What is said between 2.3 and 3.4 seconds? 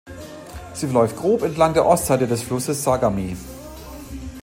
Flusses Sagami.